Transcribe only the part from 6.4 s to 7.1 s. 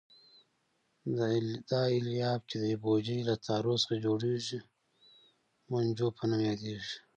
یادیږي.